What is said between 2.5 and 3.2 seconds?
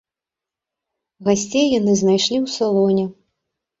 салоне.